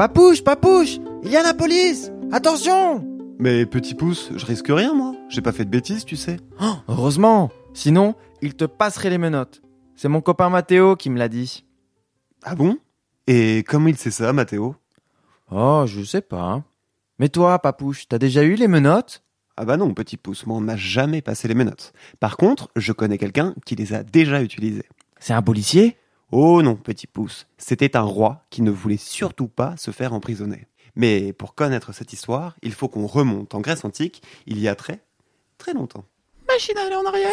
Papouche, 0.00 0.42
papouche 0.42 0.96
Il 1.22 1.30
y 1.30 1.36
a 1.36 1.42
la 1.42 1.52
police 1.52 2.10
Attention 2.32 3.06
Mais 3.38 3.66
petit 3.66 3.94
pouce, 3.94 4.30
je 4.34 4.46
risque 4.46 4.68
rien 4.70 4.94
moi. 4.94 5.14
J'ai 5.28 5.42
pas 5.42 5.52
fait 5.52 5.66
de 5.66 5.70
bêtises, 5.70 6.06
tu 6.06 6.16
sais. 6.16 6.38
Oh, 6.58 6.72
Heureusement 6.88 7.50
Sinon, 7.74 8.14
il 8.40 8.54
te 8.54 8.64
passerait 8.64 9.10
les 9.10 9.18
menottes. 9.18 9.60
C'est 9.96 10.08
mon 10.08 10.22
copain 10.22 10.48
Mathéo 10.48 10.96
qui 10.96 11.10
me 11.10 11.18
l'a 11.18 11.28
dit. 11.28 11.66
Ah 12.42 12.54
bon? 12.54 12.78
Et 13.26 13.62
comment 13.68 13.88
il 13.88 13.98
sait 13.98 14.10
ça, 14.10 14.32
Mathéo 14.32 14.74
Oh, 15.50 15.84
je 15.86 16.02
sais 16.02 16.22
pas. 16.22 16.62
Mais 17.18 17.28
toi, 17.28 17.58
papouche, 17.58 18.08
t'as 18.08 18.16
déjà 18.16 18.42
eu 18.42 18.54
les 18.54 18.68
menottes? 18.68 19.22
Ah 19.58 19.66
bah 19.66 19.76
non, 19.76 19.92
petit 19.92 20.16
pouce, 20.16 20.46
moi 20.46 20.56
on 20.56 20.62
n'a 20.62 20.78
jamais 20.78 21.20
passé 21.20 21.46
les 21.46 21.54
menottes. 21.54 21.92
Par 22.20 22.38
contre, 22.38 22.70
je 22.74 22.94
connais 22.94 23.18
quelqu'un 23.18 23.54
qui 23.66 23.76
les 23.76 23.92
a 23.92 24.02
déjà 24.02 24.40
utilisées. 24.40 24.88
C'est 25.18 25.34
un 25.34 25.42
policier? 25.42 25.98
Oh 26.32 26.62
non, 26.62 26.76
petit 26.76 27.08
pouce, 27.08 27.48
c'était 27.58 27.96
un 27.96 28.02
roi 28.02 28.44
qui 28.50 28.62
ne 28.62 28.70
voulait 28.70 28.96
surtout 28.96 29.48
pas 29.48 29.76
se 29.76 29.90
faire 29.90 30.12
emprisonner. 30.12 30.68
Mais 30.94 31.32
pour 31.32 31.56
connaître 31.56 31.92
cette 31.92 32.12
histoire, 32.12 32.54
il 32.62 32.72
faut 32.72 32.86
qu'on 32.86 33.08
remonte 33.08 33.56
en 33.56 33.60
Grèce 33.60 33.84
antique, 33.84 34.22
il 34.46 34.60
y 34.60 34.68
a 34.68 34.76
très, 34.76 35.02
très 35.58 35.72
longtemps. 35.72 36.04
Machine 36.46 36.78
à 36.78 36.82
aller 36.82 36.94
en 36.94 37.04
arrière 37.04 37.30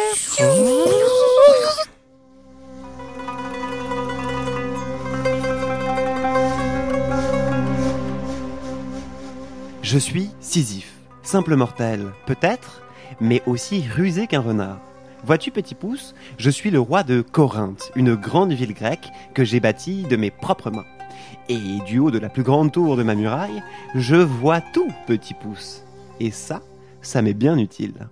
Je 9.82 9.98
suis 9.98 10.30
Sisyphe, 10.40 10.92
simple 11.22 11.54
mortel, 11.54 12.10
peut-être, 12.26 12.82
mais 13.20 13.42
aussi 13.46 13.84
rusé 13.88 14.26
qu'un 14.26 14.40
renard. 14.40 14.80
Vois-tu, 15.24 15.50
petit 15.50 15.74
pouce, 15.74 16.14
je 16.38 16.50
suis 16.50 16.70
le 16.70 16.80
roi 16.80 17.02
de 17.02 17.20
Corinthe, 17.20 17.90
une 17.96 18.14
grande 18.14 18.52
ville 18.52 18.74
grecque 18.74 19.08
que 19.34 19.44
j'ai 19.44 19.60
bâtie 19.60 20.04
de 20.04 20.16
mes 20.16 20.30
propres 20.30 20.70
mains. 20.70 20.86
Et 21.48 21.78
du 21.86 21.98
haut 21.98 22.10
de 22.10 22.18
la 22.18 22.28
plus 22.28 22.42
grande 22.42 22.72
tour 22.72 22.96
de 22.96 23.02
ma 23.02 23.14
muraille, 23.14 23.62
je 23.94 24.16
vois 24.16 24.60
tout, 24.60 24.90
petit 25.06 25.34
pouce. 25.34 25.82
Et 26.20 26.30
ça, 26.30 26.62
ça 27.02 27.22
m'est 27.22 27.34
bien 27.34 27.58
utile. 27.58 28.08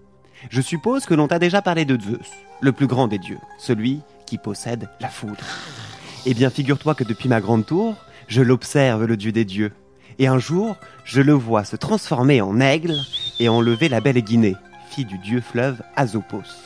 Je 0.51 0.61
suppose 0.61 1.07
que 1.07 1.15
l'on 1.15 1.29
t'a 1.29 1.39
déjà 1.39 1.63
parlé 1.63 1.85
de 1.85 2.01
Zeus, 2.01 2.31
le 2.61 2.73
plus 2.73 2.87
grand 2.87 3.09
des 3.09 3.19
dieux, 3.19 3.39
celui 3.59 4.01
qui 4.27 4.39
possède 4.39 4.89
la 5.01 5.09
foudre. 5.09 5.45
Eh 6.27 6.35
bien, 6.35 6.51
figure-toi 6.51 6.95
que 6.95 7.05
depuis 7.05 7.29
ma 7.29 7.41
grande 7.41 7.67
tour, 7.67 7.95
je 8.27 8.43
l'observe, 8.43 9.05
le 9.05 9.17
dieu 9.17 9.33
des 9.33 9.45
dieux. 9.45 9.73
Et 10.19 10.27
un 10.27 10.39
jour, 10.39 10.77
je 11.05 11.21
le 11.21 11.33
vois 11.33 11.65
se 11.65 11.77
transformer 11.77 12.41
en 12.41 12.59
aigle 12.59 12.97
et 13.39 13.49
enlever 13.49 13.89
la 13.89 14.01
belle 14.01 14.21
Guinée, 14.21 14.57
fille 14.91 15.05
du 15.05 15.19
dieu 15.19 15.41
fleuve 15.41 15.83
Azopos. 15.95 16.66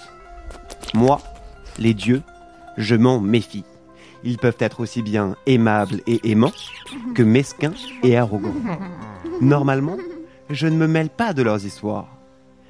Moi, 0.94 1.20
les 1.78 1.94
dieux, 1.94 2.22
je 2.77 2.94
m'en 2.94 3.20
méfie. 3.20 3.64
Ils 4.24 4.38
peuvent 4.38 4.56
être 4.58 4.80
aussi 4.80 5.02
bien 5.02 5.36
aimables 5.46 6.00
et 6.06 6.30
aimants 6.30 6.52
que 7.14 7.22
mesquins 7.22 7.74
et 8.02 8.16
arrogants. 8.16 8.55
Normalement, 9.41 9.96
je 10.50 10.66
ne 10.66 10.77
me 10.77 10.86
mêle 10.86 11.11
pas 11.11 11.33
de 11.33 11.42
leurs 11.42 11.64
histoires. 11.64 12.08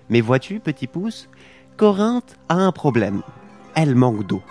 Mais 0.08 0.20
vois-tu, 0.20 0.60
petit 0.60 0.86
pouce, 0.86 1.28
Corinthe 1.76 2.36
a 2.48 2.54
un 2.54 2.72
problème. 2.72 3.22
Elle 3.74 3.94
manque 3.94 4.26
d'eau. 4.26 4.42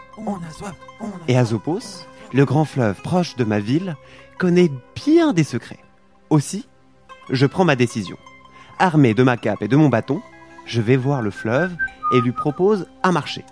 Et 1.27 1.37
Azopos, 1.37 2.05
le 2.33 2.45
grand 2.45 2.65
fleuve 2.65 3.01
proche 3.01 3.35
de 3.35 3.43
ma 3.43 3.59
ville, 3.59 3.95
connaît 4.37 4.71
bien 4.95 5.33
des 5.33 5.43
secrets. 5.43 5.79
Aussi, 6.29 6.67
je 7.29 7.45
prends 7.45 7.65
ma 7.65 7.75
décision. 7.75 8.17
Armé 8.79 9.13
de 9.13 9.23
ma 9.23 9.37
cape 9.37 9.61
et 9.61 9.67
de 9.67 9.75
mon 9.75 9.89
bâton, 9.89 10.21
je 10.65 10.81
vais 10.81 10.97
voir 10.97 11.21
le 11.21 11.31
fleuve 11.31 11.75
et 12.13 12.21
lui 12.21 12.31
propose 12.31 12.87
un 13.03 13.11
marché. 13.11 13.43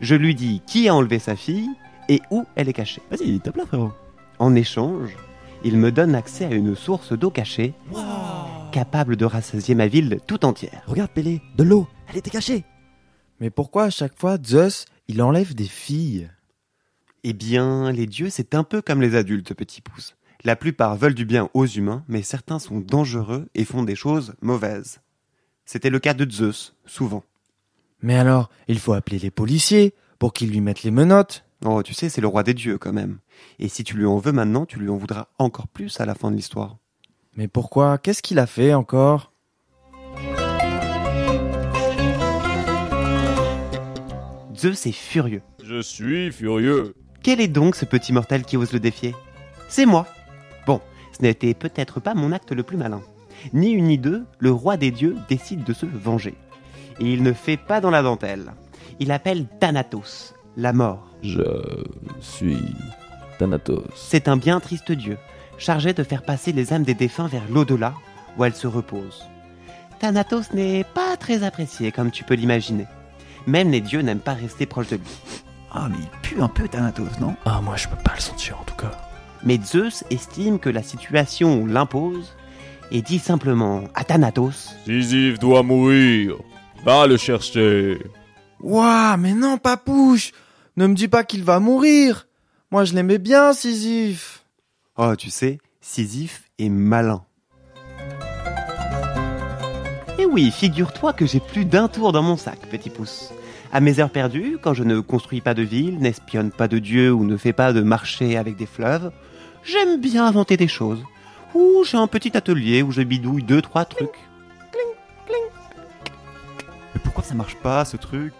Je 0.00 0.14
lui 0.14 0.34
dis 0.34 0.60
qui 0.66 0.88
a 0.88 0.94
enlevé 0.94 1.18
sa 1.18 1.36
fille 1.36 1.70
et 2.08 2.20
où 2.30 2.44
elle 2.54 2.68
est 2.68 2.74
cachée. 2.74 3.02
Vas-y, 3.10 3.40
tape 3.40 3.56
là, 3.56 3.66
frérot. 3.66 3.92
En 4.38 4.54
échange, 4.54 5.16
il 5.64 5.78
me 5.78 5.90
donne 5.90 6.14
accès 6.14 6.44
à 6.44 6.52
une 6.52 6.76
source 6.76 7.12
d'eau 7.12 7.30
cachée, 7.30 7.72
capable 8.72 9.16
de 9.16 9.24
rassasier 9.24 9.74
ma 9.74 9.86
ville 9.86 10.20
tout 10.26 10.44
entière. 10.44 10.82
Regarde, 10.86 11.10
Pélé, 11.10 11.40
de 11.56 11.64
l'eau, 11.64 11.88
elle 12.08 12.18
était 12.18 12.30
cachée. 12.30 12.64
Mais 13.40 13.50
pourquoi 13.50 13.84
à 13.84 13.90
chaque 13.90 14.18
fois 14.18 14.36
Zeus, 14.42 14.84
il 15.08 15.22
enlève 15.22 15.54
des 15.54 15.64
filles? 15.64 16.30
Eh 17.24 17.32
bien, 17.32 17.90
les 17.90 18.06
dieux, 18.06 18.30
c'est 18.30 18.54
un 18.54 18.64
peu 18.64 18.82
comme 18.82 19.00
les 19.00 19.14
adultes, 19.14 19.54
petit 19.54 19.80
pouce. 19.80 20.14
La 20.44 20.56
plupart 20.56 20.96
veulent 20.96 21.14
du 21.14 21.24
bien 21.24 21.48
aux 21.54 21.66
humains, 21.66 22.04
mais 22.06 22.22
certains 22.22 22.58
sont 22.58 22.78
dangereux 22.80 23.48
et 23.54 23.64
font 23.64 23.82
des 23.82 23.96
choses 23.96 24.34
mauvaises. 24.42 25.00
C'était 25.64 25.90
le 25.90 25.98
cas 25.98 26.14
de 26.14 26.30
Zeus, 26.30 26.74
souvent. 26.84 27.24
Mais 28.02 28.16
alors, 28.16 28.50
il 28.68 28.78
faut 28.78 28.92
appeler 28.92 29.18
les 29.18 29.30
policiers 29.30 29.94
pour 30.18 30.32
qu'ils 30.32 30.50
lui 30.50 30.60
mettent 30.60 30.82
les 30.82 30.90
menottes. 30.90 31.44
Oh, 31.64 31.82
tu 31.82 31.94
sais, 31.94 32.08
c'est 32.08 32.20
le 32.20 32.26
roi 32.26 32.42
des 32.42 32.54
dieux 32.54 32.78
quand 32.78 32.92
même. 32.92 33.18
Et 33.58 33.68
si 33.68 33.84
tu 33.84 33.96
lui 33.96 34.06
en 34.06 34.18
veux 34.18 34.32
maintenant, 34.32 34.66
tu 34.66 34.78
lui 34.78 34.88
en 34.88 34.96
voudras 34.96 35.28
encore 35.38 35.68
plus 35.68 36.00
à 36.00 36.06
la 36.06 36.14
fin 36.14 36.30
de 36.30 36.36
l'histoire. 36.36 36.76
Mais 37.34 37.48
pourquoi? 37.48 37.98
Qu'est-ce 37.98 38.22
qu'il 38.22 38.38
a 38.38 38.46
fait 38.46 38.74
encore? 38.74 39.32
Zeus 44.56 44.86
est 44.86 44.92
furieux. 44.92 45.42
Je 45.62 45.82
suis 45.82 46.32
furieux. 46.32 46.94
Quel 47.22 47.40
est 47.40 47.48
donc 47.48 47.76
ce 47.76 47.84
petit 47.84 48.12
mortel 48.12 48.44
qui 48.44 48.56
ose 48.56 48.72
le 48.72 48.80
défier? 48.80 49.14
C'est 49.68 49.86
moi. 49.86 50.06
Bon, 50.66 50.80
ce 51.16 51.22
n'était 51.22 51.54
peut-être 51.54 52.00
pas 52.00 52.14
mon 52.14 52.32
acte 52.32 52.52
le 52.52 52.62
plus 52.62 52.76
malin. 52.76 53.02
Ni 53.52 53.70
une 53.70 53.86
ni 53.86 53.98
deux, 53.98 54.24
le 54.38 54.50
roi 54.50 54.76
des 54.76 54.90
dieux 54.90 55.16
décide 55.28 55.64
de 55.64 55.72
se 55.72 55.86
venger. 55.86 56.34
Et 57.00 57.12
il 57.12 57.22
ne 57.22 57.32
fait 57.32 57.56
pas 57.56 57.80
dans 57.80 57.90
la 57.90 58.02
dentelle. 58.02 58.52
Il 59.00 59.12
appelle 59.12 59.46
Thanatos, 59.60 60.34
la 60.56 60.72
mort. 60.72 61.06
Je 61.22 61.42
suis 62.20 62.74
Thanatos. 63.38 63.84
C'est 63.94 64.28
un 64.28 64.36
bien 64.36 64.60
triste 64.60 64.92
dieu, 64.92 65.18
chargé 65.58 65.92
de 65.92 66.02
faire 66.02 66.22
passer 66.22 66.52
les 66.52 66.72
âmes 66.72 66.84
des 66.84 66.94
défunts 66.94 67.28
vers 67.28 67.42
l'au-delà, 67.50 67.94
où 68.38 68.44
elles 68.44 68.54
se 68.54 68.66
reposent. 68.66 69.26
Thanatos 69.98 70.52
n'est 70.52 70.84
pas 70.84 71.16
très 71.16 71.42
apprécié, 71.42 71.92
comme 71.92 72.10
tu 72.10 72.24
peux 72.24 72.34
l'imaginer. 72.34 72.86
Même 73.46 73.70
les 73.70 73.80
dieux 73.80 74.00
n'aiment 74.00 74.18
pas 74.18 74.34
rester 74.34 74.66
proches 74.66 74.88
de 74.88 74.96
lui. 74.96 75.42
Ah, 75.72 75.88
mais 75.90 75.98
il 76.00 76.20
pue 76.20 76.40
un 76.40 76.48
peu 76.48 76.68
Thanatos, 76.68 77.18
non? 77.20 77.34
Ah, 77.44 77.60
moi 77.60 77.76
je 77.76 77.88
peux 77.88 78.02
pas 78.02 78.14
le 78.14 78.20
sentir 78.20 78.58
en 78.60 78.64
tout 78.64 78.74
cas. 78.74 78.92
Mais 79.44 79.58
Zeus 79.62 80.04
estime 80.10 80.58
que 80.58 80.70
la 80.70 80.82
situation 80.82 81.66
l'impose 81.66 82.34
et 82.90 83.02
dit 83.02 83.18
simplement 83.18 83.84
à 83.94 84.04
Thanatos 84.04 84.74
Sisyphe 84.84 85.38
doit 85.38 85.62
mourir. 85.62 86.36
Va 86.86 87.08
le 87.08 87.16
chercher. 87.16 87.98
Ouah, 88.60 89.16
mais 89.16 89.34
non, 89.34 89.58
papouche 89.58 90.30
Ne 90.76 90.86
me 90.86 90.94
dis 90.94 91.08
pas 91.08 91.24
qu'il 91.24 91.42
va 91.42 91.58
mourir 91.58 92.28
Moi, 92.70 92.84
je 92.84 92.94
l'aimais 92.94 93.18
bien, 93.18 93.52
Sisyphe 93.52 94.44
Oh, 94.96 95.16
tu 95.16 95.28
sais, 95.30 95.58
Sisyphe 95.80 96.44
est 96.60 96.68
malin. 96.68 97.24
Et 100.20 100.26
oui, 100.26 100.52
figure-toi 100.52 101.12
que 101.12 101.26
j'ai 101.26 101.40
plus 101.40 101.64
d'un 101.64 101.88
tour 101.88 102.12
dans 102.12 102.22
mon 102.22 102.36
sac, 102.36 102.60
petit 102.70 102.90
pouce. 102.90 103.32
À 103.72 103.80
mes 103.80 103.98
heures 103.98 104.10
perdues, 104.10 104.56
quand 104.62 104.72
je 104.72 104.84
ne 104.84 105.00
construis 105.00 105.40
pas 105.40 105.54
de 105.54 105.62
ville, 105.62 105.98
n'espionne 105.98 106.52
pas 106.52 106.68
de 106.68 106.78
dieu 106.78 107.12
ou 107.12 107.24
ne 107.24 107.36
fais 107.36 107.52
pas 107.52 107.72
de 107.72 107.80
marché 107.80 108.36
avec 108.36 108.54
des 108.54 108.66
fleuves, 108.66 109.10
j'aime 109.64 110.00
bien 110.00 110.24
inventer 110.24 110.56
des 110.56 110.68
choses. 110.68 111.02
Ou 111.52 111.82
j'ai 111.82 111.96
un 111.96 112.06
petit 112.06 112.36
atelier 112.36 112.82
où 112.82 112.92
je 112.92 113.02
bidouille 113.02 113.42
deux, 113.42 113.60
trois 113.60 113.86
trucs. 113.86 114.20
Ça 117.26 117.34
marche 117.34 117.56
pas, 117.56 117.84
ce 117.84 117.96
truc 117.96 118.32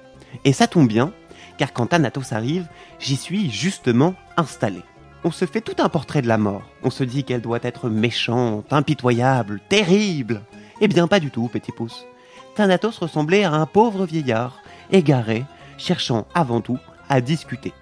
Et 0.44 0.52
ça 0.52 0.68
tombe 0.68 0.86
bien, 0.86 1.12
car 1.58 1.72
quand 1.72 1.88
Thanatos 1.88 2.32
arrive, 2.32 2.68
j'y 3.00 3.16
suis 3.16 3.50
justement 3.50 4.14
installé. 4.36 4.80
On 5.24 5.32
se 5.32 5.44
fait 5.44 5.60
tout 5.60 5.74
un 5.82 5.88
portrait 5.88 6.22
de 6.22 6.28
la 6.28 6.38
mort. 6.38 6.62
On 6.84 6.90
se 6.90 7.02
dit 7.02 7.24
qu'elle 7.24 7.40
doit 7.40 7.58
être 7.62 7.88
méchante, 7.90 8.72
impitoyable, 8.72 9.60
terrible. 9.68 10.42
Eh 10.80 10.86
bien, 10.86 11.08
pas 11.08 11.18
du 11.18 11.32
tout, 11.32 11.48
petit 11.48 11.72
pouce. 11.72 12.06
Thanatos 12.54 12.98
ressemblait 12.98 13.42
à 13.42 13.54
un 13.54 13.66
pauvre 13.66 14.06
vieillard, 14.06 14.60
égaré, 14.92 15.44
cherchant 15.78 16.28
avant 16.32 16.60
tout 16.60 16.78
à 17.08 17.20
discuter. 17.20 17.72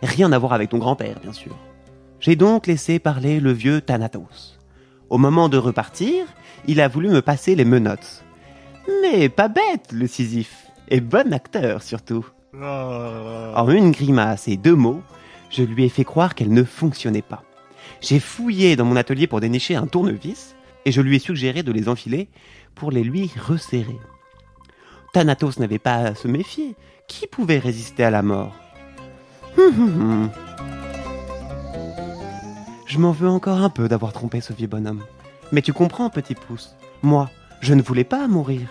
Rien 0.00 0.30
à 0.30 0.38
voir 0.38 0.52
avec 0.52 0.70
ton 0.70 0.78
grand-père, 0.78 1.18
bien 1.18 1.32
sûr. 1.32 1.56
J'ai 2.20 2.36
donc 2.36 2.68
laissé 2.68 3.00
parler 3.00 3.40
le 3.40 3.50
vieux 3.50 3.80
Thanatos. 3.80 4.60
Au 5.10 5.18
moment 5.18 5.48
de 5.48 5.58
repartir, 5.58 6.24
il 6.68 6.80
a 6.80 6.86
voulu 6.86 7.08
me 7.08 7.20
passer 7.20 7.56
les 7.56 7.64
menottes. 7.64 8.22
Mais 9.02 9.28
pas 9.28 9.48
bête, 9.48 9.92
le 9.92 10.06
Sisyphe. 10.06 10.66
Et 10.88 11.00
bon 11.00 11.32
acteur, 11.32 11.82
surtout. 11.82 12.26
En 12.54 13.70
une 13.70 13.92
grimace 13.92 14.48
et 14.48 14.56
deux 14.56 14.74
mots, 14.74 15.02
je 15.50 15.62
lui 15.62 15.84
ai 15.84 15.88
fait 15.88 16.04
croire 16.04 16.34
qu'elle 16.34 16.52
ne 16.52 16.64
fonctionnait 16.64 17.22
pas. 17.22 17.42
J'ai 18.00 18.20
fouillé 18.20 18.76
dans 18.76 18.84
mon 18.84 18.96
atelier 18.96 19.26
pour 19.26 19.40
dénicher 19.40 19.74
un 19.74 19.86
tournevis 19.86 20.54
et 20.84 20.92
je 20.92 21.00
lui 21.00 21.16
ai 21.16 21.18
suggéré 21.18 21.62
de 21.62 21.72
les 21.72 21.88
enfiler 21.88 22.28
pour 22.74 22.90
les 22.90 23.04
lui 23.04 23.30
resserrer. 23.40 23.98
Thanatos 25.12 25.58
n'avait 25.58 25.78
pas 25.78 25.96
à 25.96 26.14
se 26.14 26.28
méfier. 26.28 26.74
Qui 27.06 27.26
pouvait 27.26 27.58
résister 27.58 28.04
à 28.04 28.10
la 28.10 28.22
mort? 28.22 28.54
Hum, 29.58 29.66
hum, 29.66 30.00
hum. 30.00 30.30
Je 32.86 32.98
m'en 32.98 33.12
veux 33.12 33.28
encore 33.28 33.58
un 33.58 33.70
peu 33.70 33.88
d'avoir 33.88 34.12
trompé 34.12 34.40
ce 34.40 34.52
vieux 34.52 34.66
bonhomme. 34.66 35.04
Mais 35.50 35.62
tu 35.62 35.72
comprends, 35.72 36.10
petit 36.10 36.34
pouce. 36.34 36.74
Moi, 37.02 37.30
je 37.62 37.72
ne 37.74 37.80
voulais 37.82 38.04
pas 38.04 38.26
mourir. 38.28 38.68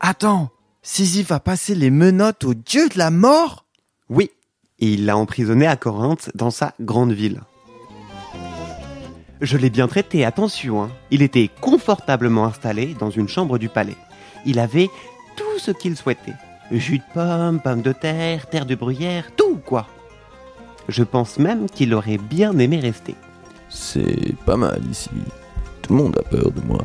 Attends 0.00 0.50
Sisyphe 0.82 1.32
a 1.32 1.40
passé 1.40 1.74
les 1.74 1.90
menottes 1.90 2.44
au 2.44 2.54
dieu 2.54 2.88
de 2.88 2.98
la 2.98 3.10
mort? 3.10 3.64
Oui, 4.08 4.30
et 4.78 4.92
il 4.92 5.04
l'a 5.04 5.16
emprisonné 5.16 5.66
à 5.66 5.74
Corinthe 5.76 6.30
dans 6.36 6.50
sa 6.52 6.74
grande 6.80 7.12
ville. 7.12 7.40
Je 9.40 9.56
l'ai 9.56 9.68
bien 9.68 9.88
traité, 9.88 10.24
attention. 10.24 10.84
hein. 10.84 10.90
Il 11.10 11.22
était 11.22 11.50
confortablement 11.60 12.44
installé 12.46 12.94
dans 12.98 13.10
une 13.10 13.28
chambre 13.28 13.58
du 13.58 13.68
palais. 13.68 13.96
Il 14.44 14.58
avait 14.60 14.88
tout 15.36 15.58
ce 15.58 15.72
qu'il 15.72 15.96
souhaitait. 15.96 16.34
Jus 16.70 16.98
de 16.98 17.04
pomme, 17.14 17.60
pommes 17.60 17.82
de 17.82 17.92
terre, 17.92 18.48
terre 18.48 18.66
de 18.66 18.74
bruyère, 18.74 19.34
tout 19.36 19.56
quoi. 19.56 19.86
Je 20.88 21.02
pense 21.02 21.38
même 21.38 21.68
qu'il 21.68 21.92
aurait 21.94 22.18
bien 22.18 22.56
aimé 22.58 22.78
rester. 22.78 23.16
C'est 23.68 24.36
pas 24.46 24.56
mal 24.56 24.80
ici. 24.88 25.10
Tout 25.82 25.94
le 25.94 26.02
monde 26.02 26.18
a 26.18 26.22
peur 26.28 26.52
de 26.52 26.60
moi. 26.62 26.84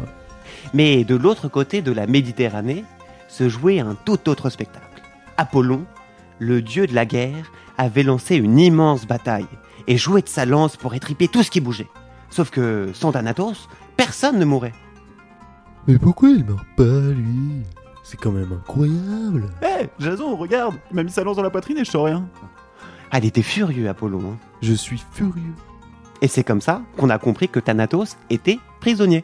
Mais 0.74 1.04
de 1.04 1.16
l'autre 1.16 1.48
côté 1.48 1.82
de 1.82 1.92
la 1.92 2.08
Méditerranée 2.08 2.86
se 3.28 3.50
jouait 3.50 3.80
un 3.80 3.96
tout 3.96 4.30
autre 4.30 4.50
spectacle. 4.50 5.02
Apollon, 5.38 5.86
le 6.40 6.62
dieu 6.62 6.88
de 6.88 6.96
la 6.96 7.06
guerre, 7.06 7.52
avait 7.78 8.04
lancé 8.04 8.36
une 8.36 8.60
immense 8.60 9.06
bataille 9.06 9.48
et 9.88 9.98
joué 9.98 10.22
de 10.22 10.30
sa 10.30 10.46
lance 10.46 10.78
pour 10.78 10.94
étriper 10.94 11.28
tout 11.28 11.44
ce 11.44 11.52
qui 11.52 11.62
bougeait. 11.62 11.88
Sauf 12.30 12.50
que 12.50 12.92
sans 12.94 13.12
Thanatos, 13.12 13.68
personne 13.98 14.38
ne 14.40 14.46
mourait. 14.46 14.74
Mais 15.88 15.98
pourquoi 15.98 16.30
il 16.30 16.46
meurt 16.46 16.66
pas, 16.78 16.84
lui? 17.12 17.64
C'est 18.04 18.18
quand 18.20 18.32
même 18.32 18.52
incroyable. 18.54 19.50
Hé, 19.62 19.88
Jason, 20.00 20.36
regarde 20.36 20.76
Il 20.92 20.96
m'a 20.96 21.04
mis 21.04 21.12
sa 21.12 21.24
lance 21.24 21.38
dans 21.38 21.44
la 21.44 21.50
poitrine 21.50 21.78
et 21.78 21.86
je 21.86 21.92
sens 21.92 22.06
rien. 22.06 22.28
Ah, 23.12 23.18
il 23.20 23.26
était 23.26 23.42
furieux, 23.42 23.90
Apollon. 23.90 24.34
hein. 24.34 24.38
Je 24.62 24.74
suis 24.74 25.02
furieux. 25.12 25.54
Et 26.22 26.28
c'est 26.28 26.44
comme 26.44 26.62
ça 26.62 26.82
qu'on 26.98 27.10
a 27.10 27.18
compris 27.18 27.50
que 27.50 27.60
Thanatos 27.60 28.16
était 28.30 28.60
prisonnier. 28.80 29.24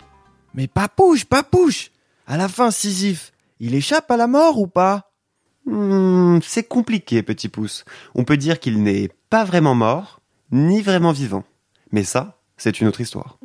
Mais 0.58 0.68
papouche, 0.68 1.24
papouche 1.24 1.92
À 2.26 2.36
la 2.36 2.50
fin, 2.50 2.72
Sisyphe, 2.72 3.32
il 3.60 3.76
échappe 3.76 4.10
à 4.10 4.18
la 4.18 4.26
mort 4.26 4.60
ou 4.60 4.66
pas? 4.66 5.12
Hmm, 5.68 6.40
c'est 6.42 6.64
compliqué, 6.64 7.22
petit 7.22 7.48
pouce. 7.48 7.86
On 8.16 8.24
peut 8.24 8.38
dire 8.38 8.60
qu'il 8.60 8.82
n'est 8.82 9.12
pas 9.30 9.46
vraiment 9.46 9.76
mort, 9.76 10.20
ni 10.52 10.82
vraiment 10.82 11.12
vivant. 11.12 11.44
Mais 11.92 12.04
ça, 12.04 12.40
c'est 12.58 12.82
une 12.82 12.88
autre 12.88 13.02
histoire. 13.02 13.38